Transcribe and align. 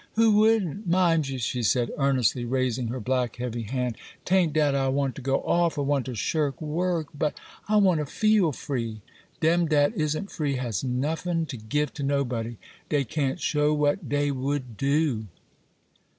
Who 0.13 0.31
wouldn't? 0.39 0.87
Mind 0.87 1.29
ye,' 1.29 1.37
she 1.37 1.61
said, 1.61 1.91
earnestly 1.95 2.43
raising 2.43 2.87
her 2.87 2.99
black, 2.99 3.35
heavy 3.35 3.61
hand, 3.61 3.97
''ta'n't 4.25 4.51
dat 4.53 4.73
I 4.73 4.87
want 4.87 5.13
to 5.13 5.21
go 5.21 5.41
off, 5.43 5.77
or 5.77 5.85
want 5.85 6.07
to 6.07 6.15
shirk 6.15 6.59
work; 6.59 7.09
but 7.15 7.39
I 7.69 7.75
want 7.75 7.99
to 7.99 8.07
feel 8.07 8.51
free. 8.51 9.03
Dem 9.41 9.67
dat 9.67 9.93
isn't 9.95 10.31
free 10.31 10.55
has 10.55 10.83
nuffin 10.83 11.45
to 11.49 11.55
give 11.57 11.93
to 11.93 12.01
nobody;—dey 12.01 13.03
can't 13.03 13.39
show 13.39 13.75
what 13.75 14.09
dey 14.09 14.31
would 14.31 14.75
do. 14.75 15.27